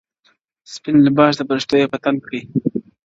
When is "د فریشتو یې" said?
1.37-1.87